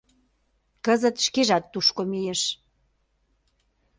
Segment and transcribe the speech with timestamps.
[0.85, 2.41] Кызыт шкежат тушко мийыш.